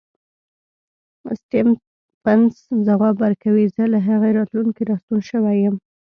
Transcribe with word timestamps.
سټېفنس 1.39 2.55
ځواب 2.87 3.15
ورکوي 3.25 3.65
زه 3.75 3.83
له 3.93 3.99
هغې 4.07 4.29
راتلونکې 4.39 4.81
راستون 4.91 5.19
شوی 5.29 5.57
یم. 5.63 5.75